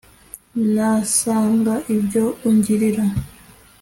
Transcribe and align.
ngasanga 0.65 1.73
ibyo 1.95 2.23
ungirira 2.47 3.05